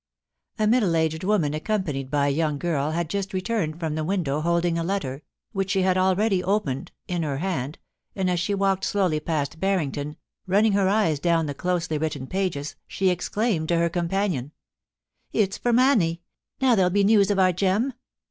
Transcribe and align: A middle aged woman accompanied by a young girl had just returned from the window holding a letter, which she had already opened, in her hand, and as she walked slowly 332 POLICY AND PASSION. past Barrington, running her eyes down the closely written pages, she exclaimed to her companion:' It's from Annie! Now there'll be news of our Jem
A 0.57 0.65
middle 0.65 0.95
aged 0.95 1.23
woman 1.23 1.53
accompanied 1.53 2.09
by 2.09 2.25
a 2.25 2.31
young 2.31 2.57
girl 2.57 2.89
had 2.89 3.07
just 3.07 3.35
returned 3.35 3.79
from 3.79 3.93
the 3.93 4.03
window 4.03 4.41
holding 4.41 4.79
a 4.79 4.83
letter, 4.83 5.21
which 5.51 5.69
she 5.69 5.83
had 5.83 5.95
already 5.95 6.43
opened, 6.43 6.91
in 7.07 7.21
her 7.21 7.37
hand, 7.37 7.77
and 8.15 8.27
as 8.27 8.39
she 8.39 8.55
walked 8.55 8.83
slowly 8.83 9.19
332 9.19 9.59
POLICY 9.59 9.69
AND 9.69 9.93
PASSION. 9.93 10.15
past 10.15 10.45
Barrington, 10.47 10.51
running 10.51 10.71
her 10.71 10.89
eyes 10.89 11.19
down 11.19 11.45
the 11.45 11.53
closely 11.53 11.99
written 11.99 12.25
pages, 12.25 12.75
she 12.87 13.11
exclaimed 13.11 13.67
to 13.69 13.77
her 13.77 13.89
companion:' 13.89 14.51
It's 15.41 15.59
from 15.59 15.77
Annie! 15.77 16.23
Now 16.59 16.73
there'll 16.73 16.89
be 16.89 17.03
news 17.03 17.29
of 17.29 17.37
our 17.37 17.51
Jem 17.53 17.93